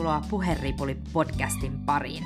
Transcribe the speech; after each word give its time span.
tervetuloa 0.00 0.22
Puheripuli-podcastin 0.30 1.84
pariin. 1.86 2.24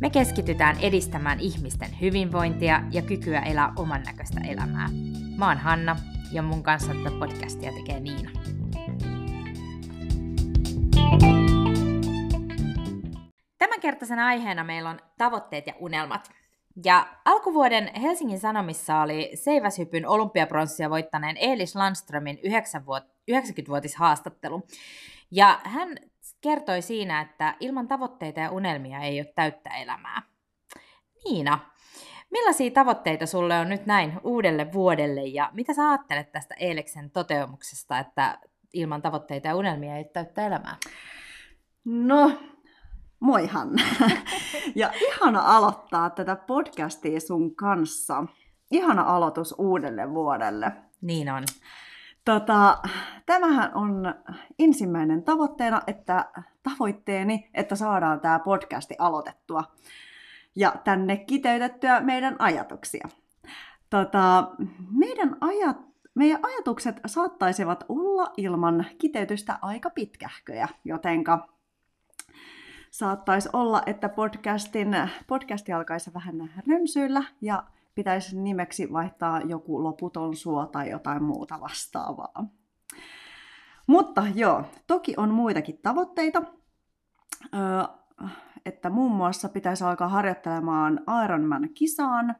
Me 0.00 0.10
keskitytään 0.10 0.76
edistämään 0.80 1.40
ihmisten 1.40 2.00
hyvinvointia 2.00 2.82
ja 2.90 3.02
kykyä 3.02 3.40
elää 3.40 3.72
oman 3.76 4.02
näköistä 4.02 4.40
elämää. 4.40 4.88
Mä 5.36 5.48
oon 5.48 5.58
Hanna 5.58 5.96
ja 6.32 6.42
mun 6.42 6.62
kanssa 6.62 6.92
tätä 6.94 7.10
podcastia 7.18 7.72
tekee 7.72 8.00
Niina. 8.00 8.30
Tämänkertaisena 13.58 14.26
aiheena 14.26 14.64
meillä 14.64 14.90
on 14.90 14.98
tavoitteet 15.18 15.66
ja 15.66 15.74
unelmat. 15.80 16.30
Ja 16.84 17.06
alkuvuoden 17.24 17.90
Helsingin 18.02 18.40
Sanomissa 18.40 19.00
oli 19.00 19.30
seiväshypyn 19.34 20.08
olympiapronssia 20.08 20.90
voittaneen 20.90 21.36
Eelis 21.36 21.76
Landströmin 21.76 22.38
90-vuotishaastattelu. 23.30 24.62
Ja 25.30 25.60
hän 25.64 25.88
kertoi 26.40 26.82
siinä, 26.82 27.20
että 27.20 27.54
ilman 27.60 27.88
tavoitteita 27.88 28.40
ja 28.40 28.50
unelmia 28.50 29.00
ei 29.00 29.20
ole 29.20 29.32
täyttä 29.34 29.70
elämää. 29.70 30.22
Niina, 31.24 31.58
millaisia 32.30 32.70
tavoitteita 32.70 33.26
sulle 33.26 33.58
on 33.58 33.68
nyt 33.68 33.86
näin 33.86 34.12
uudelle 34.24 34.72
vuodelle 34.72 35.22
ja 35.22 35.50
mitä 35.52 35.74
sä 35.74 35.90
ajattelet 35.90 36.32
tästä 36.32 36.54
Eeliksen 36.60 37.10
toteamuksesta, 37.10 37.98
että 37.98 38.38
ilman 38.72 39.02
tavoitteita 39.02 39.48
ja 39.48 39.56
unelmia 39.56 39.96
ei 39.96 40.00
ole 40.00 40.10
täyttä 40.12 40.46
elämää? 40.46 40.76
No, 41.84 42.38
moi 43.20 43.46
Hanna. 43.46 43.82
ja 44.74 44.92
ihana 44.94 45.40
aloittaa 45.40 46.10
tätä 46.10 46.36
podcastia 46.36 47.20
sun 47.20 47.56
kanssa. 47.56 48.24
Ihana 48.70 49.02
aloitus 49.02 49.54
uudelle 49.58 50.10
vuodelle. 50.10 50.72
Niin 51.00 51.30
on. 51.30 51.44
Tota, 52.26 52.78
tämähän 53.26 53.70
on 53.74 54.14
ensimmäinen 54.58 55.22
tavoitteena, 55.22 55.82
että 55.86 56.30
tavoitteeni, 56.62 57.50
että 57.54 57.76
saadaan 57.76 58.20
tämä 58.20 58.38
podcasti 58.38 58.94
aloitettua 58.98 59.64
ja 60.56 60.72
tänne 60.84 61.16
kiteytettyä 61.16 62.00
meidän 62.00 62.36
ajatuksia. 62.38 63.08
Tota, 63.90 64.50
meidän 64.90 65.36
ajat, 65.40 65.76
meidän 66.14 66.38
ajatukset 66.42 67.00
saattaisivat 67.06 67.84
olla 67.88 68.32
ilman 68.36 68.84
kiteytystä 68.98 69.58
aika 69.62 69.90
pitkähköjä, 69.90 70.68
jotenka 70.84 71.48
saattaisi 72.90 73.48
olla, 73.52 73.82
että 73.86 74.08
podcastin, 74.08 74.96
podcasti 75.26 75.72
alkaisi 75.72 76.14
vähän 76.14 76.50
rönsyillä 76.68 77.22
ja 77.40 77.64
pitäisi 77.96 78.40
nimeksi 78.40 78.92
vaihtaa 78.92 79.40
joku 79.40 79.82
loputon 79.82 80.36
suo 80.36 80.66
tai 80.66 80.90
jotain 80.90 81.22
muuta 81.22 81.60
vastaavaa. 81.60 82.46
Mutta 83.86 84.24
joo, 84.34 84.64
toki 84.86 85.14
on 85.16 85.30
muitakin 85.30 85.78
tavoitteita, 85.82 86.42
että 88.66 88.90
muun 88.90 89.12
muassa 89.12 89.48
pitäisi 89.48 89.84
alkaa 89.84 90.08
harjoittelemaan 90.08 91.00
Ironman-kisaan, 91.24 92.36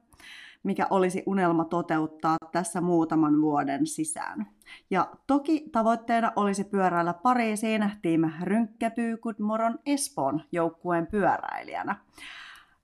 mikä 0.62 0.87
olisi 0.91 1.23
unelma 1.27 1.65
toteuttaa 1.65 2.37
tässä 2.53 2.81
muutaman 2.81 3.41
vuoden 3.41 3.87
sisään. 3.87 4.47
Ja 4.91 5.11
toki 5.27 5.69
tavoitteena 5.73 6.33
olisi 6.37 6.65
pyöräillä 6.65 7.15
Pariisiin 7.15 7.91
Team 8.03 8.33
Rynkkepyy 8.43 9.17
Gudmoron 9.17 9.79
Espoon 9.87 10.43
joukkueen 10.53 11.07
pyöräilijänä. 11.07 11.97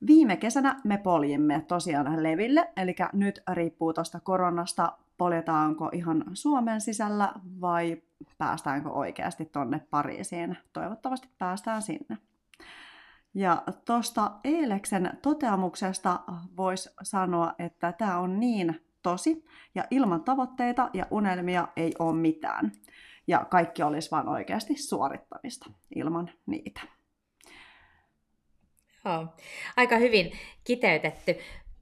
Viime 0.06 0.36
kesänä 0.36 0.80
me 0.84 0.98
poljimme 0.98 1.64
tosiaan 1.68 2.22
leville, 2.22 2.72
eli 2.76 2.94
nyt 3.12 3.42
riippuu 3.52 3.92
tuosta 3.92 4.20
koronasta, 4.20 4.92
poljetaanko 5.18 5.90
ihan 5.92 6.24
Suomen 6.32 6.80
sisällä 6.80 7.32
vai 7.60 8.02
päästäänkö 8.38 8.88
oikeasti 8.88 9.44
tonne 9.44 9.80
Pariisiin. 9.90 10.56
Toivottavasti 10.72 11.28
päästään 11.38 11.82
sinne. 11.82 12.18
Ja 13.34 13.62
tuosta 13.84 14.30
Eeleksen 14.44 15.18
toteamuksesta 15.22 16.20
voisi 16.56 16.90
sanoa, 17.02 17.54
että 17.58 17.92
tämä 17.92 18.18
on 18.18 18.40
niin 18.40 18.80
tosi, 19.02 19.44
ja 19.74 19.84
ilman 19.90 20.24
tavoitteita 20.24 20.90
ja 20.92 21.06
unelmia 21.10 21.68
ei 21.76 21.94
ole 21.98 22.16
mitään. 22.16 22.72
Ja 23.26 23.44
kaikki 23.50 23.82
olisi 23.82 24.10
vain 24.10 24.28
oikeasti 24.28 24.76
suorittamista 24.76 25.70
ilman 25.94 26.30
niitä. 26.46 26.80
Joo, 29.04 29.26
aika 29.76 29.96
hyvin 29.96 30.32
kiteytetty. 30.64 31.36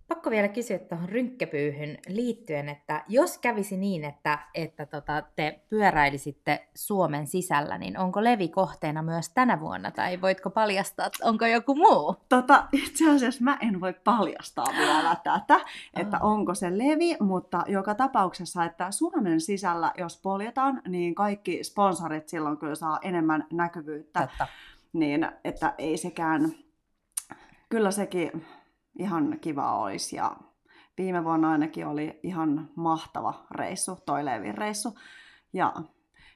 Pakko 0.09 0.31
vielä 0.31 0.49
kysyä 0.49 0.79
tuohon 0.79 1.09
rynkkepyyhyn 1.09 1.99
liittyen, 2.09 2.69
että 2.69 3.05
jos 3.09 3.39
kävisi 3.39 3.77
niin, 3.77 4.05
että, 4.05 4.39
että 4.55 4.87
tota, 4.87 5.23
te 5.37 5.61
pyöräilisitte 5.69 6.69
Suomen 6.75 7.27
sisällä, 7.27 7.79
niin 7.79 7.99
onko 7.99 8.25
Levi 8.25 8.49
kohteena 8.49 9.03
myös 9.03 9.29
tänä 9.29 9.61
vuonna, 9.61 9.91
tai 9.91 10.21
voitko 10.21 10.51
paljastaa, 10.51 11.07
että 11.07 11.19
onko 11.27 11.47
joku 11.47 11.75
muu? 11.75 12.17
Tota, 12.29 12.65
itse 12.73 13.11
asiassa 13.11 13.45
mä 13.45 13.59
en 13.61 13.81
voi 13.81 13.93
paljastaa 14.05 14.67
vielä 14.79 15.17
tätä, 15.25 15.61
että 15.97 16.19
oh. 16.23 16.33
onko 16.33 16.55
se 16.55 16.79
Levi, 16.79 17.17
mutta 17.21 17.65
joka 17.67 17.95
tapauksessa, 17.95 18.65
että 18.65 18.91
Suomen 18.91 19.41
sisällä, 19.41 19.93
jos 19.99 20.21
poljetaan, 20.23 20.83
niin 20.89 21.15
kaikki 21.15 21.65
sponsorit 21.65 22.29
silloin 22.29 22.59
kyllä 22.59 22.75
saa 22.75 22.99
enemmän 23.03 23.47
näkyvyyttä, 23.53 24.21
Totta. 24.21 24.47
niin 24.93 25.29
että 25.45 25.75
ei 25.79 25.97
sekään 25.97 26.53
kyllä 27.71 27.91
sekin 27.91 28.47
ihan 28.99 29.39
kiva 29.41 29.79
olisi. 29.79 30.17
Ja 30.17 30.37
viime 30.99 31.25
vuonna 31.25 31.51
ainakin 31.51 31.87
oli 31.87 32.21
ihan 32.23 32.71
mahtava 32.77 33.47
reissu, 33.51 33.99
toi 34.07 34.25
Leevin 34.25 34.59
reissu. 34.59 34.99
Ja 35.53 35.75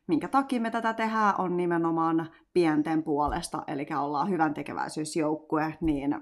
minkä 0.06 0.28
takia 0.28 0.60
me 0.60 0.70
tätä 0.70 0.92
tehdään 0.92 1.34
on 1.38 1.56
nimenomaan 1.56 2.30
pienten 2.52 3.02
puolesta, 3.02 3.62
eli 3.66 3.86
ollaan 3.98 4.28
hyvän 4.28 4.54
tekeväisyysjoukkue, 4.54 5.78
niin 5.80 6.20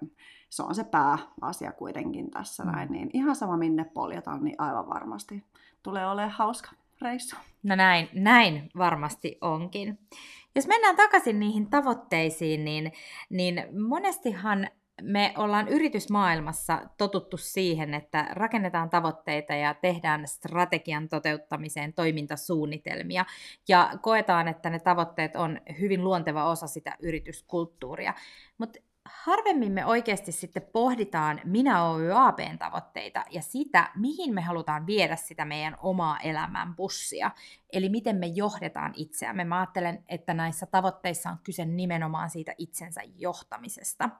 se 0.50 0.62
on 0.62 0.74
se 0.74 0.84
pääasia 0.84 1.72
kuitenkin 1.72 2.30
tässä 2.30 2.64
mm. 2.64 2.70
näin. 2.70 2.92
Niin 2.92 3.10
ihan 3.12 3.36
sama 3.36 3.56
minne 3.56 3.84
poljetaan, 3.84 4.44
niin 4.44 4.56
aivan 4.58 4.88
varmasti 4.88 5.44
tulee 5.82 6.06
olemaan 6.06 6.30
hauska 6.30 6.70
reissu. 7.02 7.36
No 7.62 7.76
näin, 7.76 8.08
näin 8.14 8.70
varmasti 8.78 9.38
onkin. 9.40 9.98
Jos 10.54 10.66
mennään 10.66 10.96
takaisin 10.96 11.40
niihin 11.40 11.70
tavoitteisiin, 11.70 12.64
niin, 12.64 12.92
niin 13.30 13.64
monestihan 13.88 14.68
me 15.02 15.34
ollaan 15.36 15.68
yritysmaailmassa 15.68 16.80
totuttu 16.98 17.36
siihen, 17.36 17.94
että 17.94 18.26
rakennetaan 18.30 18.90
tavoitteita 18.90 19.54
ja 19.54 19.74
tehdään 19.74 20.28
strategian 20.28 21.08
toteuttamiseen 21.08 21.92
toimintasuunnitelmia 21.92 23.24
ja 23.68 23.90
koetaan, 24.02 24.48
että 24.48 24.70
ne 24.70 24.78
tavoitteet 24.78 25.36
on 25.36 25.60
hyvin 25.80 26.04
luonteva 26.04 26.50
osa 26.50 26.66
sitä 26.66 26.96
yrityskulttuuria. 27.00 28.14
Mutta 28.58 28.78
harvemmin 29.04 29.72
me 29.72 29.86
oikeasti 29.86 30.32
sitten 30.32 30.68
pohditaan 30.72 31.40
Minä 31.44 31.84
Oy 31.84 32.12
APn 32.14 32.58
tavoitteita 32.58 33.24
ja 33.30 33.42
sitä, 33.42 33.90
mihin 33.96 34.34
me 34.34 34.40
halutaan 34.40 34.86
viedä 34.86 35.16
sitä 35.16 35.44
meidän 35.44 35.76
omaa 35.82 36.18
elämän 36.20 36.76
bussia. 36.76 37.30
Eli 37.72 37.88
miten 37.88 38.16
me 38.16 38.26
johdetaan 38.26 38.92
itseämme. 38.96 39.44
Mä 39.44 39.60
ajattelen, 39.60 40.04
että 40.08 40.34
näissä 40.34 40.66
tavoitteissa 40.66 41.30
on 41.30 41.38
kyse 41.44 41.64
nimenomaan 41.64 42.30
siitä 42.30 42.54
itsensä 42.58 43.00
johtamisesta. 43.16 44.10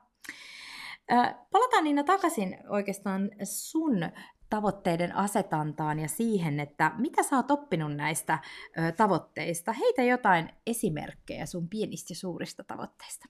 Palataan 1.53 1.85
Niina 1.85 2.05
takaisin 2.05 2.59
oikeastaan 2.69 3.31
sun 3.43 4.11
tavoitteiden 4.51 5.17
asetantaan 5.17 5.99
ja 5.99 6.09
siihen, 6.09 6.61
että 6.61 6.93
mitä 6.99 7.23
sä 7.23 7.37
oot 7.37 7.51
oppinut 7.51 7.97
näistä 7.97 8.39
ö, 8.79 8.93
tavoitteista. 8.93 9.73
Heitä 9.73 10.03
jotain 10.03 10.49
esimerkkejä 10.67 11.47
sun 11.47 11.69
pienistä 11.69 12.13
ja 12.13 12.17
suurista 12.17 12.65
tavoitteista. 12.65 13.29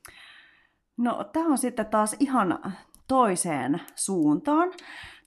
No 0.97 1.25
tämä 1.25 1.47
on 1.47 1.59
sitten 1.59 1.87
taas 1.87 2.17
ihan 2.21 2.77
toiseen 3.09 3.81
suuntaan. 3.95 4.73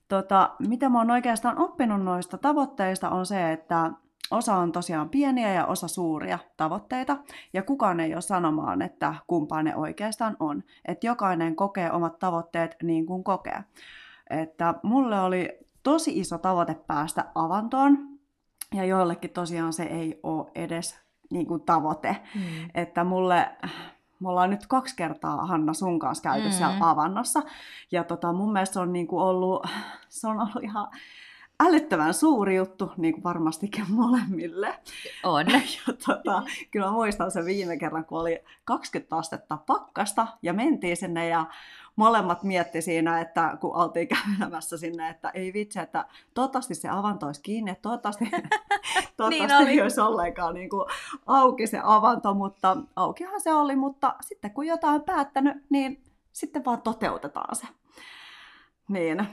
Tota, 0.08 0.54
mitä 0.68 0.88
mä 0.88 0.98
oon 0.98 1.10
oikeastaan 1.10 1.58
oppinut 1.58 2.04
noista 2.04 2.38
tavoitteista 2.38 3.10
on 3.10 3.26
se, 3.26 3.52
että 3.52 3.90
osa 4.30 4.56
on 4.56 4.72
tosiaan 4.72 5.08
pieniä 5.08 5.52
ja 5.52 5.66
osa 5.66 5.88
suuria 5.88 6.38
tavoitteita, 6.56 7.16
ja 7.52 7.62
kukaan 7.62 8.00
ei 8.00 8.14
ole 8.14 8.20
sanomaan, 8.20 8.82
että 8.82 9.14
kumpaa 9.26 9.62
ne 9.62 9.76
oikeastaan 9.76 10.36
on. 10.40 10.62
Että 10.84 11.06
jokainen 11.06 11.56
kokee 11.56 11.92
omat 11.92 12.18
tavoitteet 12.18 12.76
niin 12.82 13.06
kuin 13.06 13.24
kokee. 13.24 13.64
Että 14.30 14.74
mulle 14.82 15.20
oli 15.20 15.58
tosi 15.82 16.18
iso 16.18 16.38
tavoite 16.38 16.74
päästä 16.74 17.24
avantoon, 17.34 17.98
ja 18.74 18.84
joillekin 18.84 19.30
tosiaan 19.30 19.72
se 19.72 19.82
ei 19.82 20.20
ole 20.22 20.50
edes 20.54 21.00
niin 21.30 21.46
kuin 21.46 21.62
tavoite. 21.62 22.16
Mm. 22.34 22.40
Että 22.74 23.04
mulle, 23.04 23.48
me 24.20 24.28
ollaan 24.28 24.50
nyt 24.50 24.66
kaksi 24.66 24.96
kertaa 24.96 25.46
Hanna 25.46 25.74
sun 25.74 25.98
kanssa 25.98 26.22
käyty 26.22 26.46
mm. 26.48 26.52
siellä 26.52 26.76
avannossa, 26.80 27.42
ja 27.92 28.04
tota, 28.04 28.32
mun 28.32 28.52
mielestä 28.52 28.74
se 28.74 28.80
on 28.80 28.92
niin 28.92 29.06
kuin 29.06 29.22
ollut, 29.22 29.66
se 30.08 30.28
on 30.28 30.40
ollut 30.40 30.64
ihan 30.64 30.88
älyttömän 31.60 32.14
suuri 32.14 32.56
juttu, 32.56 32.92
niin 32.96 33.14
kuin 33.14 33.24
varmastikin 33.24 33.84
molemmille. 33.88 34.78
On. 35.24 35.46
Ja 35.52 35.94
tota, 36.06 36.42
kyllä 36.70 36.86
mä 36.86 36.92
muistan 36.92 37.30
sen 37.30 37.44
viime 37.44 37.76
kerran, 37.76 38.04
kun 38.04 38.20
oli 38.20 38.38
20 38.64 39.16
astetta 39.16 39.58
pakkasta 39.66 40.26
ja 40.42 40.52
mentiin 40.52 40.96
sinne 40.96 41.28
ja 41.28 41.46
molemmat 41.96 42.42
mietti 42.42 42.82
siinä, 42.82 43.20
että 43.20 43.56
kun 43.60 43.76
oltiin 43.76 44.08
kävelemässä 44.08 44.78
sinne, 44.78 45.08
että 45.08 45.30
ei 45.30 45.52
vitsi, 45.52 45.78
että 45.78 46.04
toivottavasti 46.34 46.74
se 46.74 46.88
avanto 46.88 47.26
olisi 47.26 47.42
kiinni, 47.42 47.70
että 47.70 47.82
toivottavasti 47.82 48.24
Toivottavasti 49.16 49.64
niin 49.64 49.68
ei 49.68 49.82
olisi 49.82 50.00
ollenkaan 50.00 50.54
niin 50.54 50.70
kuin 50.70 50.84
auki 51.26 51.66
se 51.66 51.80
avanto, 51.82 52.34
mutta 52.34 52.76
aukihan 52.96 53.40
se 53.40 53.52
oli, 53.52 53.76
mutta 53.76 54.14
sitten 54.20 54.50
kun 54.50 54.66
jotain 54.66 54.94
on 54.94 55.02
päättänyt, 55.02 55.56
niin 55.70 56.02
sitten 56.32 56.64
vaan 56.64 56.82
toteutetaan 56.82 57.56
se. 57.56 57.66
Niin. 58.88 59.26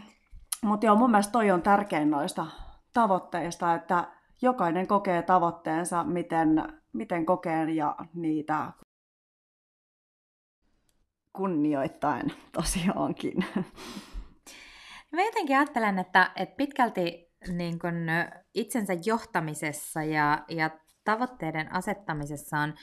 Mutta 0.63 0.86
joo, 0.86 0.95
mun 0.95 1.12
mielestä 1.12 1.31
toi 1.31 1.51
on 1.51 1.62
tärkein 1.62 2.12
noista 2.12 2.45
tavoitteista, 2.94 3.75
että 3.75 4.07
jokainen 4.42 4.88
kokee 4.88 5.21
tavoitteensa, 5.21 6.04
miten, 6.04 6.63
miten 6.94 7.25
kokee 7.25 7.71
ja 7.71 7.95
niitä 8.13 8.71
kunnioittain 11.33 12.33
tosiaankin. 12.51 13.45
Mä 15.12 15.24
jotenkin 15.24 15.57
ajattelen, 15.57 16.00
että, 16.00 16.31
että 16.36 16.56
pitkälti 16.56 17.33
niin 17.48 17.80
kun 17.80 17.94
itsensä 18.54 18.94
johtamisessa 19.06 20.04
ja, 20.04 20.45
ja 20.50 20.69
tavoitteiden 21.04 21.74
asettamisessa 21.74 22.57
on, 22.57 22.74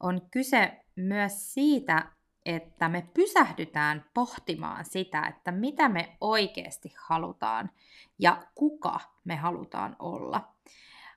on 0.00 0.20
kyse 0.30 0.80
myös 0.96 1.54
siitä, 1.54 2.12
että 2.46 2.88
me 2.88 3.08
pysähdytään 3.14 4.04
pohtimaan 4.14 4.84
sitä, 4.84 5.26
että 5.26 5.52
mitä 5.52 5.88
me 5.88 6.16
oikeasti 6.20 6.94
halutaan 6.98 7.70
ja 8.18 8.42
kuka 8.54 9.00
me 9.24 9.36
halutaan 9.36 9.96
olla. 9.98 10.54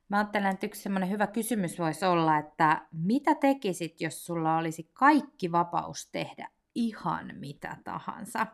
Mä 0.09 0.17
ajattelen, 0.17 0.53
että 0.53 0.65
yksi 0.65 0.81
semmoinen 0.81 1.09
hyvä 1.09 1.27
kysymys 1.27 1.79
voisi 1.79 2.05
olla, 2.05 2.37
että 2.37 2.87
mitä 2.91 3.35
tekisit, 3.35 4.01
jos 4.01 4.25
sulla 4.25 4.57
olisi 4.57 4.89
kaikki 4.93 5.51
vapaus 5.51 6.09
tehdä 6.11 6.49
ihan 6.75 7.31
mitä 7.35 7.77
tahansa? 7.83 8.47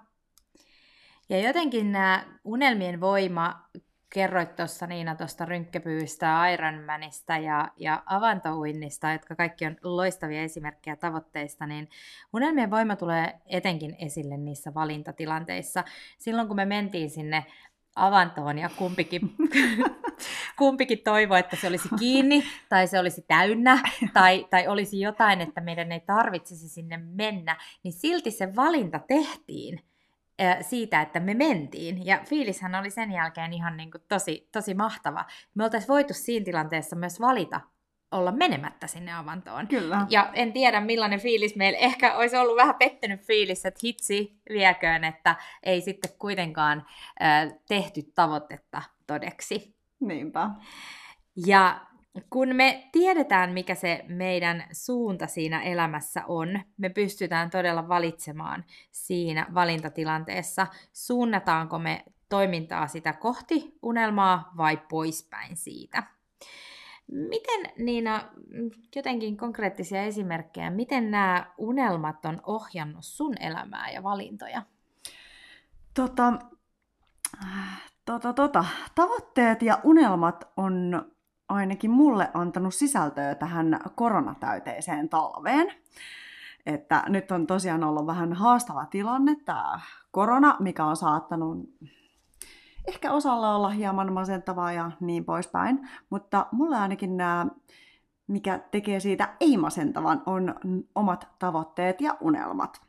Ja 1.30 1.39
jotenkin 1.39 1.92
nämä 1.92 2.25
unelmien 2.44 3.01
voima, 3.01 3.69
kerroit 4.09 4.56
tuossa 4.56 4.88
Niina 4.88 5.15
tuosta 5.15 5.45
rynkkepyystä, 5.45 6.50
Ironmanista 6.50 7.38
ja, 7.38 7.67
ja 7.77 8.03
avantouinnista, 8.06 9.11
jotka 9.11 9.35
kaikki 9.35 9.65
on 9.65 9.77
loistavia 9.83 10.41
esimerkkejä 10.41 10.95
tavoitteista, 10.95 11.65
niin 11.65 11.89
unelmien 12.33 12.71
voima 12.71 12.95
tulee 12.95 13.39
etenkin 13.45 13.95
esille 14.00 14.38
niissä 14.38 14.73
valintatilanteissa. 14.73 15.83
Silloin 16.17 16.47
kun 16.47 16.56
me 16.56 16.65
mentiin 16.65 17.09
sinne 17.09 17.45
avantoon 17.95 18.57
ja 18.57 18.69
kumpikin, 18.77 19.21
kumpikin 20.59 21.00
toivoi, 21.03 21.39
että 21.39 21.55
se 21.55 21.67
olisi 21.67 21.89
kiinni 22.00 22.44
tai 22.69 22.88
se 22.88 23.00
olisi 23.00 23.21
täynnä 23.27 23.79
tai, 24.13 24.47
tai 24.50 24.67
olisi 24.67 25.00
jotain, 25.00 25.41
että 25.41 25.62
meidän 25.62 25.91
ei 25.91 26.00
tarvitsisi 26.00 26.69
sinne 26.69 26.97
mennä, 26.97 27.57
niin 27.83 27.94
silti 27.94 28.31
se 28.31 28.55
valinta 28.55 29.00
tehtiin 29.07 29.88
siitä, 30.62 31.01
että 31.01 31.19
me 31.19 31.33
mentiin. 31.33 32.06
Ja 32.06 32.19
fiilishän 32.25 32.75
oli 32.75 32.89
sen 32.89 33.12
jälkeen 33.12 33.53
ihan 33.53 33.77
niin 33.77 33.91
kuin 33.91 34.03
tosi, 34.07 34.50
tosi 34.51 34.74
mahtava. 34.74 35.25
Me 35.56 35.63
oltaisiin 35.63 35.88
voitu 35.88 36.13
siinä 36.13 36.45
tilanteessa 36.45 36.95
myös 36.95 37.21
valita 37.21 37.62
olla 38.12 38.31
menemättä 38.31 38.88
sinne 38.88 39.13
avantoon. 39.13 39.68
Kyllä. 39.68 40.06
Ja 40.09 40.30
en 40.33 40.53
tiedä 40.53 40.81
millainen 40.81 41.19
fiilis 41.19 41.56
meillä, 41.56 41.80
ehkä 41.80 42.15
olisi 42.15 42.38
ollut 42.38 42.56
vähän 42.56 42.75
pettynyt 42.75 43.21
fiilis, 43.21 43.65
että 43.65 43.80
hitsi 43.83 44.39
vieköön, 44.50 45.03
että 45.03 45.36
ei 45.63 45.81
sitten 45.81 46.12
kuitenkaan 46.19 46.86
äh, 47.21 47.53
tehty 47.68 48.01
tavoitetta 48.15 48.81
todeksi. 49.07 49.75
Niinpä. 50.00 50.50
Ja 51.45 51.81
kun 52.29 52.56
me 52.56 52.89
tiedetään, 52.91 53.53
mikä 53.53 53.75
se 53.75 54.06
meidän 54.07 54.63
suunta 54.71 55.27
siinä 55.27 55.61
elämässä 55.61 56.23
on, 56.27 56.59
me 56.77 56.89
pystytään 56.89 57.50
todella 57.50 57.88
valitsemaan 57.88 58.65
siinä 58.91 59.47
valintatilanteessa, 59.53 60.67
suunnataanko 60.94 61.79
me 61.79 62.06
toimintaa 62.29 62.88
sitä 62.88 63.13
kohti 63.13 63.77
unelmaa 63.81 64.51
vai 64.57 64.77
poispäin 64.89 65.57
siitä. 65.57 66.03
Miten 67.11 67.85
Niina, 67.85 68.21
jotenkin 68.95 69.38
konkreettisia 69.38 70.03
esimerkkejä, 70.03 70.69
miten 70.69 71.12
nämä 71.12 71.45
unelmat 71.57 72.25
on 72.25 72.41
ohjannut 72.45 73.05
sun 73.05 73.33
elämää 73.39 73.91
ja 73.91 74.03
valintoja? 74.03 74.62
Tota, 75.94 76.33
tota, 78.05 78.33
tota. 78.33 78.65
Tavoitteet 78.95 79.62
ja 79.62 79.79
unelmat 79.83 80.51
on 80.57 81.05
ainakin 81.50 81.92
mulle 81.92 82.30
antanut 82.34 82.74
sisältöä 82.74 83.36
tähän 83.36 83.80
koronatäyteiseen 83.96 85.10
talveen. 85.10 85.74
Että 86.66 87.04
nyt 87.07 87.31
on 87.31 87.48
tosiaan 87.48 87.84
ollut 87.84 88.07
vähän 88.07 88.34
haastava 88.34 88.86
tilanne 88.86 89.36
tämä 89.46 89.80
korona, 90.12 90.56
mikä 90.60 90.86
on 90.86 90.96
saattanut 90.96 91.57
ehkä 92.88 93.12
osalla 93.12 93.56
olla 93.56 93.69
hieman 93.69 94.13
masentavaa 94.13 94.72
ja 94.72 94.92
niin 95.00 95.25
poispäin. 95.25 95.90
Mutta 96.10 96.46
mulle 96.51 96.78
ainakin 96.78 97.18
nämä, 97.18 97.48
mikä 98.28 98.60
tekee 98.72 99.00
siitä 99.00 99.34
ei-masentavan, 99.40 100.24
on 100.25 100.56
omat 100.96 101.28
tavoitteet 101.40 102.01
ja 102.01 102.18
unelmat. 102.22 102.81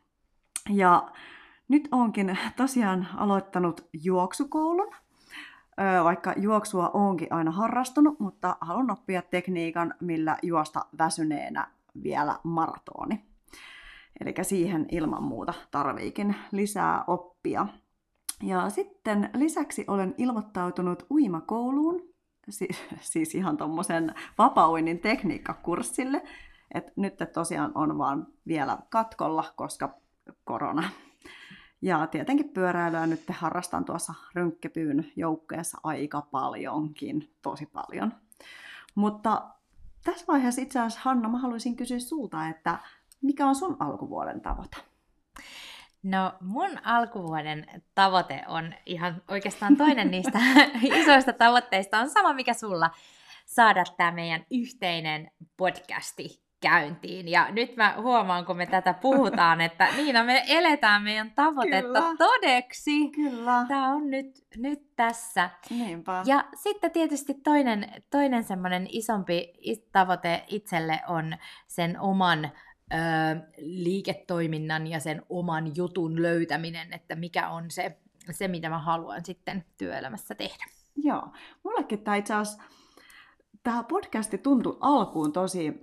Ja 0.69 1.11
nyt 1.67 1.87
onkin 1.91 2.37
tosiaan 2.55 3.07
aloittanut 3.17 3.87
juoksukoulun 3.93 4.95
vaikka 6.03 6.33
juoksua 6.37 6.89
onkin 6.93 7.33
aina 7.33 7.51
harrastunut, 7.51 8.19
mutta 8.19 8.57
haluan 8.61 8.91
oppia 8.91 9.21
tekniikan, 9.21 9.93
millä 10.01 10.37
juosta 10.43 10.85
väsyneenä 10.97 11.67
vielä 12.03 12.39
maratoni. 12.43 13.25
Eli 14.19 14.33
siihen 14.41 14.85
ilman 14.91 15.23
muuta 15.23 15.53
tarviikin 15.71 16.35
lisää 16.51 17.03
oppia. 17.07 17.67
Ja 18.43 18.69
sitten 18.69 19.29
lisäksi 19.33 19.85
olen 19.87 20.15
ilmoittautunut 20.17 21.05
uimakouluun, 21.11 22.01
siis 23.11 23.35
ihan 23.35 23.57
tuommoisen 23.57 24.15
vapauinnin 24.37 24.99
tekniikkakurssille. 24.99 26.21
Et 26.73 26.97
nyt 26.97 27.15
tosiaan 27.33 27.71
on 27.75 27.97
vaan 27.97 28.27
vielä 28.47 28.77
katkolla, 28.89 29.43
koska 29.55 29.97
korona 30.43 30.89
ja 31.81 32.07
tietenkin 32.07 32.49
pyöräilyä 32.49 33.07
nyt 33.07 33.23
harrastan 33.29 33.85
tuossa 33.85 34.13
rynkkepyyn 34.33 35.11
joukkeessa 35.15 35.77
aika 35.83 36.21
paljonkin, 36.21 37.33
tosi 37.41 37.65
paljon. 37.65 38.13
Mutta 38.95 39.49
tässä 40.03 40.25
vaiheessa 40.27 40.61
itse 40.61 40.79
asiassa 40.79 40.99
Hanna, 41.03 41.29
mä 41.29 41.39
haluaisin 41.39 41.75
kysyä 41.75 41.99
sulta, 41.99 42.47
että 42.47 42.77
mikä 43.21 43.47
on 43.47 43.55
sun 43.55 43.77
alkuvuoden 43.79 44.41
tavoite? 44.41 44.77
No 46.03 46.33
mun 46.41 46.69
alkuvuoden 46.83 47.81
tavoite 47.95 48.43
on 48.47 48.73
ihan 48.85 49.21
oikeastaan 49.27 49.77
toinen 49.77 50.11
niistä 50.11 50.39
isoista 51.01 51.33
tavoitteista, 51.33 51.99
on 51.99 52.09
sama 52.09 52.33
mikä 52.33 52.53
sulla, 52.53 52.91
saada 53.45 53.83
tämä 53.97 54.11
meidän 54.11 54.45
yhteinen 54.51 55.31
podcasti 55.57 56.40
käyntiin. 56.61 57.27
Ja 57.27 57.51
nyt 57.51 57.75
mä 57.75 57.95
huomaan, 57.97 58.45
kun 58.45 58.57
me 58.57 58.65
tätä 58.65 58.93
puhutaan, 58.93 59.61
että 59.67 59.87
Niina, 59.97 60.23
me 60.23 60.43
eletään 60.47 61.03
meidän 61.03 61.31
tavoitetta 61.31 62.01
Kyllä. 62.01 62.15
todeksi. 62.17 63.09
Kyllä. 63.09 63.65
Tämä 63.67 63.93
on 63.93 64.09
nyt, 64.09 64.45
nyt 64.57 64.95
tässä. 64.95 65.49
Niinpä. 65.69 66.23
Ja 66.25 66.45
sitten 66.55 66.91
tietysti 66.91 67.33
toinen, 67.33 68.03
toinen 68.09 68.43
semmoinen 68.43 68.87
isompi 68.89 69.53
tavoite 69.91 70.43
itselle 70.47 70.99
on 71.07 71.37
sen 71.67 71.99
oman 71.99 72.45
ö, 72.45 72.97
liiketoiminnan 73.57 74.87
ja 74.87 74.99
sen 74.99 75.21
oman 75.29 75.75
jutun 75.75 76.21
löytäminen, 76.21 76.93
että 76.93 77.15
mikä 77.15 77.49
on 77.49 77.71
se, 77.71 77.97
se 78.31 78.47
mitä 78.47 78.69
mä 78.69 78.79
haluan 78.79 79.25
sitten 79.25 79.65
työelämässä 79.77 80.35
tehdä. 80.35 80.65
Joo, 80.95 81.27
mullekin 81.63 82.03
tämä 82.03 82.15
itse 82.15 82.33
asiassa, 82.33 82.63
tämä 83.63 83.83
podcasti 83.83 84.37
tuntui 84.37 84.77
alkuun 84.79 85.33
tosi 85.33 85.79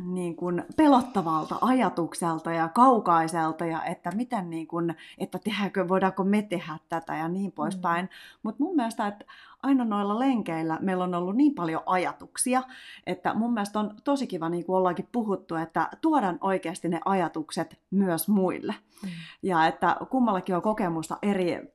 niin 0.00 0.36
kuin 0.36 0.64
pelottavalta 0.76 1.56
ajatukselta 1.60 2.52
ja 2.52 2.68
kaukaiselta 2.68 3.66
ja 3.66 3.84
että 3.84 4.10
miten 4.10 4.50
niin 4.50 4.66
kuin, 4.66 4.94
että 5.18 5.38
tehdäänkö, 5.38 5.88
voidaanko 5.88 6.24
me 6.24 6.42
tehdä 6.42 6.78
tätä 6.88 7.16
ja 7.16 7.28
niin 7.28 7.52
poispäin. 7.52 8.04
Mm. 8.04 8.08
Mutta 8.42 8.64
mun 8.64 8.76
mielestä, 8.76 9.06
että 9.06 9.24
aina 9.62 9.84
noilla 9.84 10.18
lenkeillä 10.18 10.78
meillä 10.80 11.04
on 11.04 11.14
ollut 11.14 11.36
niin 11.36 11.54
paljon 11.54 11.82
ajatuksia, 11.86 12.62
että 13.06 13.34
mun 13.34 13.54
mielestä 13.54 13.80
on 13.80 13.94
tosi 14.04 14.26
kiva, 14.26 14.48
niin 14.48 14.64
kuin 14.64 14.76
ollaankin 14.76 15.08
puhuttu, 15.12 15.54
että 15.54 15.88
tuodaan 16.00 16.38
oikeasti 16.40 16.88
ne 16.88 17.00
ajatukset 17.04 17.78
myös 17.90 18.28
muille. 18.28 18.74
Mm. 19.02 19.08
Ja 19.42 19.66
että 19.66 19.96
kummallakin 20.10 20.56
on 20.56 20.62
kokemusta 20.62 21.18
eri, 21.22 21.72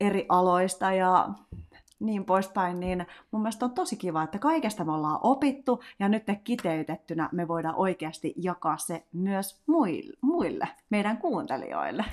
eri 0.00 0.26
aloista 0.28 0.92
ja 0.92 1.28
niin 2.00 2.24
poispäin, 2.24 2.80
niin 2.80 3.06
mun 3.30 3.42
mielestä 3.42 3.64
on 3.64 3.74
tosi 3.74 3.96
kiva, 3.96 4.22
että 4.22 4.38
kaikesta 4.38 4.84
me 4.84 4.92
ollaan 4.92 5.20
opittu 5.22 5.82
ja 5.98 6.08
nyt 6.08 6.22
kiteytettynä 6.44 7.28
me 7.32 7.48
voidaan 7.48 7.74
oikeasti 7.74 8.34
jakaa 8.36 8.76
se 8.76 9.06
myös 9.12 9.62
muille, 9.66 10.16
muille 10.20 10.68
meidän 10.90 11.18
kuuntelijoille. 11.18 12.04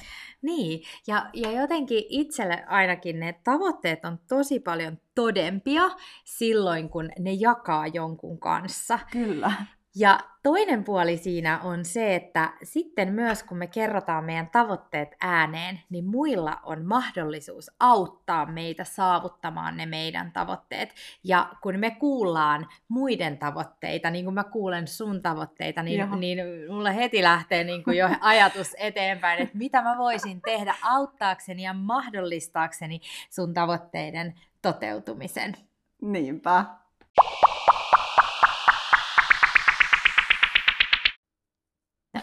Niin, 0.42 0.82
ja, 1.08 1.30
ja 1.34 1.52
jotenkin 1.52 2.04
itselle 2.10 2.64
ainakin 2.68 3.20
ne 3.20 3.40
tavoitteet 3.44 4.06
on 4.06 4.20
tosi 4.28 4.60
paljon 4.60 4.98
todempia 5.16 5.84
silloin, 6.24 6.90
kun 6.90 7.10
ne 7.20 7.32
jakaa 7.34 7.88
jonkun 7.88 8.40
kanssa. 8.40 9.00
Kyllä. 9.12 9.52
Ja 10.00 10.20
toinen 10.44 10.84
puoli 10.84 11.18
siinä 11.18 11.60
on 11.60 11.86
se, 11.86 12.16
että 12.16 12.54
sitten 12.64 13.14
myös 13.14 13.44
kun 13.44 13.58
me 13.58 13.68
kerrotaan 13.68 14.24
meidän 14.24 14.50
tavoitteet 14.50 15.16
ääneen, 15.22 15.80
niin 15.90 16.06
muilla 16.06 16.60
on 16.64 16.86
mahdollisuus 16.86 17.72
auttaa 17.80 18.46
meitä 18.46 18.84
saavuttamaan 18.84 19.78
ne 19.78 19.86
meidän 19.86 20.32
tavoitteet. 20.32 20.94
Ja 21.24 21.50
kun 21.62 21.80
me 21.80 21.92
kuullaan 21.92 22.68
muiden 22.88 23.38
tavoitteita, 23.38 24.10
niin 24.10 24.26
kuin 24.26 24.34
mä 24.34 24.44
kuulen 24.44 24.88
sun 24.88 25.22
tavoitteita, 25.22 25.84
niin, 25.84 26.20
niin 26.20 26.40
mulla 26.70 26.92
heti 26.92 27.24
lähtee 27.24 27.64
niin 27.64 27.84
kuin 27.84 27.98
jo 27.98 28.10
ajatus 28.22 28.76
eteenpäin, 28.80 29.42
että 29.42 29.58
mitä 29.58 29.82
mä 29.82 29.98
voisin 29.98 30.42
tehdä 30.42 30.76
auttaakseni 30.82 31.64
ja 31.64 31.74
mahdollistaakseni 31.74 33.02
sun 33.30 33.54
tavoitteiden 33.54 34.34
toteutumisen. 34.62 35.56
Niinpä. 36.02 36.66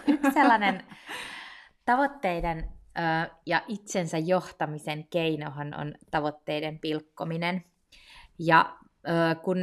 Yksi 0.07 0.33
sellainen 0.33 0.83
tavoitteiden 1.85 2.59
ö, 2.99 3.31
ja 3.47 3.63
itsensä 3.69 4.19
johtamisen 4.19 5.07
keinohan 5.07 5.75
on 5.81 5.95
tavoitteiden 6.11 6.79
pilkkominen. 6.79 7.65
Ja 8.39 8.77
ö, 9.09 9.35
kun 9.35 9.59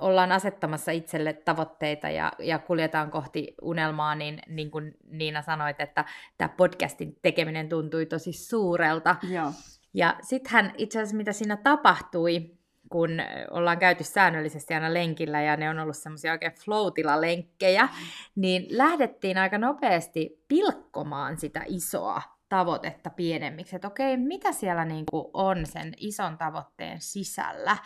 ollaan 0.00 0.32
asettamassa 0.32 0.92
itselle 0.92 1.32
tavoitteita 1.32 2.10
ja, 2.10 2.32
ja 2.38 2.58
kuljetaan 2.58 3.10
kohti 3.10 3.54
unelmaa, 3.62 4.14
niin, 4.14 4.38
niin 4.48 4.70
kuin 4.70 4.94
Niina 5.10 5.42
sanoit, 5.42 5.80
että 5.80 6.04
tämä 6.38 6.48
podcastin 6.48 7.18
tekeminen 7.22 7.68
tuntui 7.68 8.06
tosi 8.06 8.32
suurelta. 8.32 9.16
Joo. 9.30 9.52
Ja 9.94 10.16
sittenhän 10.22 10.72
itse 10.78 10.98
asiassa 10.98 11.16
mitä 11.16 11.32
siinä 11.32 11.56
tapahtui, 11.56 12.55
kun 12.90 13.10
ollaan 13.50 13.78
käyty 13.78 14.04
säännöllisesti 14.04 14.74
aina 14.74 14.94
lenkillä 14.94 15.42
ja 15.42 15.56
ne 15.56 15.70
on 15.70 15.78
ollut 15.78 15.96
semmoisia 15.96 16.32
oikein 16.32 16.52
floatilla-lenkkejä, 16.52 17.88
niin 18.36 18.66
lähdettiin 18.70 19.38
aika 19.38 19.58
nopeasti 19.58 20.44
pilkkomaan 20.48 21.38
sitä 21.38 21.62
isoa 21.66 22.35
tavoitetta 22.48 23.10
pienemmiksi, 23.10 23.76
että 23.76 23.88
okei, 23.88 24.16
mitä 24.16 24.52
siellä 24.52 24.84
niin 24.84 25.04
kuin 25.10 25.26
on 25.32 25.66
sen 25.66 25.92
ison 25.96 26.38
tavoitteen 26.38 27.00
sisällä. 27.00 27.76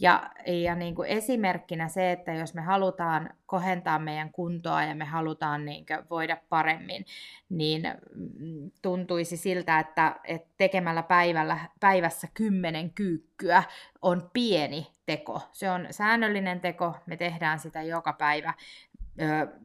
Ja, 0.00 0.30
ja 0.46 0.74
niin 0.74 0.94
kuin 0.94 1.08
esimerkkinä 1.08 1.88
se, 1.88 2.12
että 2.12 2.32
jos 2.32 2.54
me 2.54 2.62
halutaan 2.62 3.30
kohentaa 3.46 3.98
meidän 3.98 4.32
kuntoa 4.32 4.82
ja 4.82 4.94
me 4.94 5.04
halutaan 5.04 5.64
niin 5.64 5.86
kuin 5.86 5.98
voida 6.10 6.36
paremmin, 6.48 7.04
niin 7.48 7.82
mm, 8.14 8.70
tuntuisi 8.82 9.36
siltä, 9.36 9.78
että, 9.78 10.16
että 10.24 10.48
tekemällä 10.56 11.02
päivällä, 11.02 11.58
päivässä 11.80 12.28
kymmenen 12.34 12.90
kyykkyä 12.90 13.62
on 14.02 14.30
pieni 14.32 14.86
teko. 15.06 15.40
Se 15.52 15.70
on 15.70 15.86
säännöllinen 15.90 16.60
teko, 16.60 16.94
me 17.06 17.16
tehdään 17.16 17.58
sitä 17.58 17.82
joka 17.82 18.12
päivä 18.12 18.54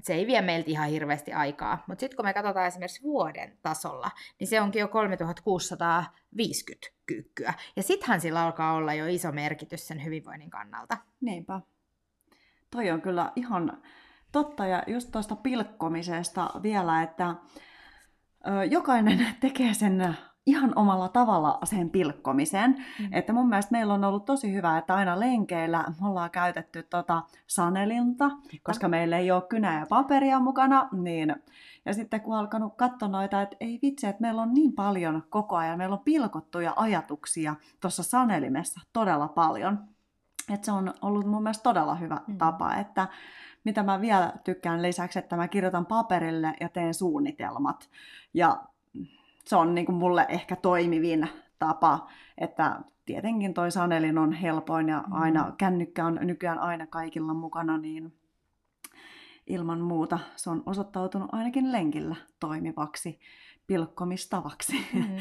se 0.01 0.13
ei 0.13 0.27
vie 0.27 0.41
meiltä 0.41 0.71
ihan 0.71 0.89
hirveästi 0.89 1.33
aikaa. 1.33 1.83
Mutta 1.87 1.99
sitten 1.99 2.15
kun 2.15 2.25
me 2.25 2.33
katsotaan 2.33 2.67
esimerkiksi 2.67 3.03
vuoden 3.03 3.57
tasolla, 3.61 4.11
niin 4.39 4.47
se 4.47 4.61
onkin 4.61 4.79
jo 4.79 4.87
3650 4.87 6.87
kyykkyä. 7.05 7.53
Ja 7.75 7.83
sittenhän 7.83 8.21
sillä 8.21 8.43
alkaa 8.43 8.73
olla 8.73 8.93
jo 8.93 9.07
iso 9.07 9.31
merkitys 9.31 9.87
sen 9.87 10.03
hyvinvoinnin 10.03 10.49
kannalta. 10.49 10.97
Niinpä. 11.21 11.61
Toi 12.71 12.91
on 12.91 13.01
kyllä 13.01 13.31
ihan 13.35 13.81
totta. 14.31 14.65
Ja 14.65 14.83
just 14.87 15.11
tuosta 15.11 15.35
pilkkomisesta 15.35 16.49
vielä, 16.63 17.03
että 17.03 17.35
jokainen 18.69 19.27
tekee 19.39 19.73
sen 19.73 20.17
ihan 20.45 20.73
omalla 20.75 21.09
tavalla 21.09 21.59
sen 21.63 21.89
pilkkomisen. 21.89 22.85
Mm. 22.99 23.09
Että 23.11 23.33
mun 23.33 23.49
mielestä 23.49 23.71
meillä 23.71 23.93
on 23.93 24.03
ollut 24.03 24.25
tosi 24.25 24.53
hyvä, 24.53 24.77
että 24.77 24.95
aina 24.95 25.19
lenkeillä 25.19 25.85
me 26.01 26.07
ollaan 26.07 26.31
käytetty 26.31 26.83
tota 26.83 27.23
sanelinta, 27.47 28.31
koska 28.63 28.87
meillä 28.87 29.17
ei 29.17 29.31
ole 29.31 29.41
kynää 29.41 29.79
ja 29.79 29.85
paperia 29.89 30.39
mukana, 30.39 30.89
niin 30.91 31.35
ja 31.85 31.93
sitten 31.93 32.21
kun 32.21 32.35
alkanut 32.35 32.75
katsoa 32.75 33.09
noita, 33.09 33.41
että 33.41 33.55
ei 33.59 33.79
vitsi, 33.81 34.07
että 34.07 34.21
meillä 34.21 34.41
on 34.41 34.53
niin 34.53 34.73
paljon 34.73 35.23
koko 35.29 35.55
ajan, 35.55 35.77
meillä 35.77 35.93
on 35.93 36.03
pilkottuja 36.05 36.73
ajatuksia 36.75 37.55
tuossa 37.81 38.03
sanelimessa 38.03 38.81
todella 38.93 39.27
paljon. 39.27 39.79
Että 40.53 40.65
se 40.65 40.71
on 40.71 40.93
ollut 41.01 41.25
mun 41.25 41.43
mielestä 41.43 41.63
todella 41.63 41.95
hyvä 41.95 42.21
mm. 42.27 42.37
tapa, 42.37 42.75
että 42.75 43.07
mitä 43.63 43.83
mä 43.83 44.01
vielä 44.01 44.33
tykkään 44.43 44.81
lisäksi, 44.81 45.19
että 45.19 45.35
mä 45.35 45.47
kirjoitan 45.47 45.85
paperille 45.85 46.53
ja 46.59 46.69
teen 46.69 46.93
suunnitelmat. 46.93 47.89
Ja 48.33 48.63
se 49.45 49.55
on 49.55 49.75
niin 49.75 49.85
kuin 49.85 49.95
mulle 49.95 50.25
ehkä 50.29 50.55
toimivin 50.55 51.27
tapa, 51.59 52.09
että 52.37 52.79
tietenkin 53.05 53.53
toi 53.53 53.71
Sanelin 53.71 54.17
on 54.17 54.33
helpoin 54.33 54.89
ja 54.89 55.03
aina 55.11 55.43
mm. 55.43 55.53
kännykkä 55.57 56.05
on 56.05 56.19
nykyään 56.21 56.59
aina 56.59 56.87
kaikilla 56.87 57.33
mukana, 57.33 57.77
niin 57.77 58.13
ilman 59.47 59.79
muuta 59.79 60.19
se 60.35 60.49
on 60.49 60.63
osoittautunut 60.65 61.29
ainakin 61.31 61.71
lenkillä 61.71 62.15
toimivaksi 62.39 63.19
pilkkomistavaksi. 63.67 64.87
Mm. 64.93 65.17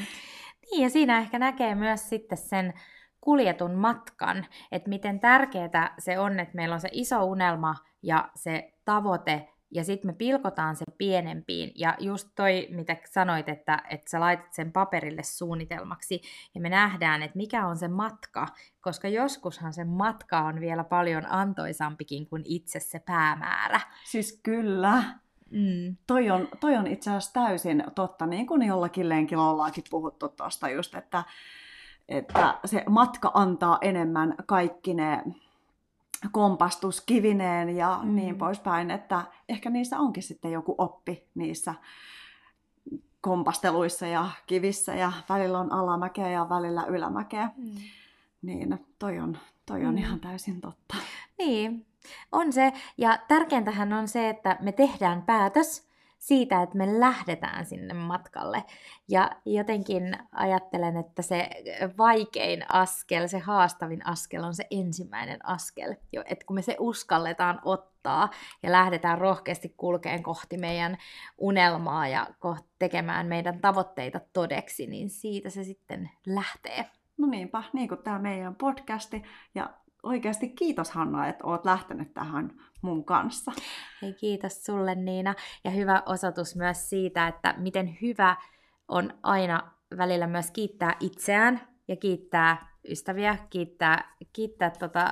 Niin 0.71 0.83
ja 0.83 0.89
siinä 0.89 1.17
ehkä 1.17 1.39
näkee 1.39 1.75
myös 1.75 2.09
sitten 2.09 2.37
sen 2.37 2.73
kuljetun 3.21 3.75
matkan, 3.75 4.45
että 4.71 4.89
miten 4.89 5.19
tärkeää 5.19 5.95
se 5.99 6.19
on, 6.19 6.39
että 6.39 6.55
meillä 6.55 6.75
on 6.75 6.81
se 6.81 6.89
iso 6.91 7.25
unelma 7.25 7.75
ja 8.03 8.29
se 8.35 8.73
tavoite 8.85 9.54
ja 9.71 9.83
sitten 9.83 10.09
me 10.09 10.13
pilkotaan 10.13 10.75
se 10.75 10.85
pienempiin. 10.97 11.71
Ja 11.75 11.95
just 11.99 12.29
toi, 12.35 12.67
mitä 12.71 12.97
sanoit, 13.05 13.49
että, 13.49 13.83
että 13.89 14.09
sä 14.09 14.19
laitat 14.19 14.53
sen 14.53 14.71
paperille 14.71 15.23
suunnitelmaksi, 15.23 16.21
ja 16.55 16.61
me 16.61 16.69
nähdään, 16.69 17.23
että 17.23 17.37
mikä 17.37 17.67
on 17.67 17.77
se 17.77 17.87
matka, 17.87 18.47
koska 18.81 19.07
joskushan 19.07 19.73
se 19.73 19.83
matka 19.83 20.39
on 20.39 20.59
vielä 20.59 20.83
paljon 20.83 21.31
antoisampikin 21.31 22.27
kuin 22.27 22.41
itse 22.45 22.79
se 22.79 22.99
päämäärä. 22.99 23.81
Siis 24.05 24.39
kyllä. 24.43 25.03
Mm. 25.49 25.95
Toi, 26.07 26.29
on, 26.29 26.47
toi 26.59 26.75
on 26.75 26.87
itse 26.87 27.09
asiassa 27.09 27.33
täysin 27.33 27.83
totta, 27.95 28.25
niin 28.25 28.47
kuin 28.47 28.61
jollakin 28.61 29.09
lenkillä 29.09 29.49
ollaankin 29.49 29.83
puhuttu 29.89 30.29
tuosta 30.29 30.69
just, 30.69 30.95
että, 30.95 31.23
että 32.09 32.57
se 32.65 32.83
matka 32.89 33.31
antaa 33.33 33.77
enemmän 33.81 34.35
kaikki 34.45 34.93
ne 34.93 35.23
kompastuskivineen 36.31 37.77
ja 37.77 37.99
mm. 38.03 38.15
niin 38.15 38.37
poispäin, 38.37 38.91
että 38.91 39.21
ehkä 39.49 39.69
niissä 39.69 39.99
onkin 39.99 40.23
sitten 40.23 40.51
joku 40.51 40.75
oppi 40.77 41.27
niissä 41.35 41.73
kompasteluissa 43.21 44.07
ja 44.07 44.29
kivissä 44.47 44.95
ja 44.95 45.11
välillä 45.29 45.59
on 45.59 45.71
alamäkeä 45.71 46.29
ja 46.29 46.49
välillä 46.49 46.85
ylämäkeä. 46.85 47.49
Mm. 47.57 47.75
Niin 48.41 48.85
toi 48.99 49.19
on, 49.19 49.37
toi 49.65 49.85
on 49.85 49.91
mm. 49.91 49.97
ihan 49.97 50.19
täysin 50.19 50.61
totta. 50.61 50.95
Niin, 51.37 51.85
on 52.31 52.53
se. 52.53 52.73
Ja 52.97 53.19
tärkeintähän 53.27 53.93
on 53.93 54.07
se, 54.07 54.29
että 54.29 54.57
me 54.61 54.71
tehdään 54.71 55.21
päätös 55.21 55.84
siitä, 56.25 56.61
että 56.61 56.77
me 56.77 56.99
lähdetään 56.99 57.65
sinne 57.65 57.93
matkalle. 57.93 58.63
Ja 59.07 59.31
jotenkin 59.45 60.17
ajattelen, 60.31 60.97
että 60.97 61.21
se 61.21 61.49
vaikein 61.97 62.65
askel, 62.71 63.27
se 63.27 63.39
haastavin 63.39 64.07
askel 64.07 64.43
on 64.43 64.55
se 64.55 64.67
ensimmäinen 64.71 65.45
askel. 65.45 65.95
Että 66.25 66.45
kun 66.45 66.55
me 66.55 66.61
se 66.61 66.75
uskalletaan 66.79 67.61
ottaa 67.65 68.29
ja 68.63 68.71
lähdetään 68.71 69.17
rohkeasti 69.17 69.73
kulkeen 69.77 70.23
kohti 70.23 70.57
meidän 70.57 70.97
unelmaa 71.37 72.07
ja 72.07 72.27
tekemään 72.79 73.27
meidän 73.27 73.59
tavoitteita 73.59 74.19
todeksi, 74.33 74.87
niin 74.87 75.09
siitä 75.09 75.49
se 75.49 75.63
sitten 75.63 76.09
lähtee. 76.27 76.85
No 77.17 77.27
niinpä, 77.27 77.63
niin 77.73 77.89
kuin 77.89 78.03
tämä 78.03 78.19
meidän 78.19 78.55
podcasti. 78.55 79.23
Ja 79.55 79.69
oikeasti 80.03 80.49
kiitos 80.49 80.91
Hanna, 80.91 81.27
että 81.27 81.47
oot 81.47 81.65
lähtenyt 81.65 82.13
tähän 82.13 82.51
mun 82.81 83.05
kanssa. 83.05 83.51
Hei 84.01 84.13
kiitos 84.13 84.63
sulle 84.63 84.95
Niina 84.95 85.35
ja 85.63 85.71
hyvä 85.71 86.03
osoitus 86.05 86.55
myös 86.55 86.89
siitä, 86.89 87.27
että 87.27 87.53
miten 87.57 87.97
hyvä 88.01 88.35
on 88.87 89.13
aina 89.23 89.71
välillä 89.97 90.27
myös 90.27 90.51
kiittää 90.51 90.95
itseään 90.99 91.61
ja 91.87 91.95
kiittää 91.95 92.75
ystäviä, 92.89 93.37
kiittää, 93.49 94.15
kiittää 94.33 94.69
tota 94.69 95.11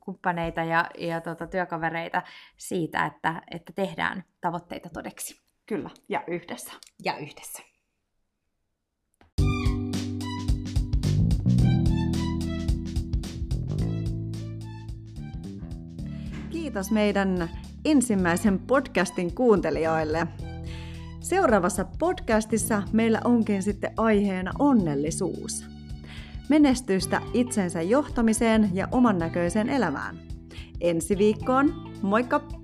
kumppaneita 0.00 0.64
ja, 0.64 0.84
ja 0.98 1.20
tota 1.20 1.46
työkavereita 1.46 2.22
siitä, 2.56 3.06
että, 3.06 3.42
että 3.50 3.72
tehdään 3.72 4.24
tavoitteita 4.40 4.88
todeksi. 4.88 5.40
Kyllä, 5.66 5.90
ja 6.08 6.24
yhdessä. 6.26 6.72
Ja 7.04 7.16
yhdessä. 7.16 7.62
Kiitos 16.50 16.90
meidän 16.90 17.50
ensimmäisen 17.84 18.58
podcastin 18.58 19.34
kuuntelijoille. 19.34 20.26
Seuraavassa 21.20 21.84
podcastissa 21.98 22.82
meillä 22.92 23.20
onkin 23.24 23.62
sitten 23.62 23.90
aiheena 23.96 24.52
onnellisuus. 24.58 25.66
Menestystä 26.48 27.22
itsensä 27.34 27.82
johtamiseen 27.82 28.70
ja 28.72 28.88
oman 28.92 29.18
näköiseen 29.18 29.68
elämään. 29.68 30.18
Ensi 30.80 31.18
viikkoon, 31.18 31.92
moikka! 32.02 32.57